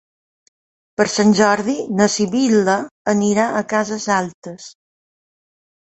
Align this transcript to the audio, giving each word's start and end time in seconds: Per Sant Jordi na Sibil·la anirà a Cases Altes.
Per 1.01 1.05
Sant 1.15 1.35
Jordi 1.41 1.75
na 2.01 2.09
Sibil·la 2.15 2.79
anirà 3.17 3.47
a 3.61 3.65
Cases 3.79 4.13
Altes. 4.21 4.71